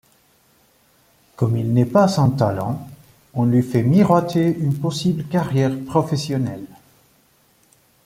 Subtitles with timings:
[1.35, 2.89] Comme il n'est pas sans talent,
[3.35, 6.65] on lui fait miroiter une possible carrière professionnelle.